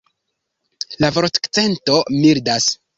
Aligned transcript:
La 1.05 1.13
vortakcento 1.19 2.03
mildas. 2.19 2.75